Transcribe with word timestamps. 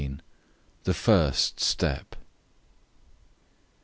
THE 0.85 0.95
FIRST 0.95 1.59
STEP. 1.59 2.15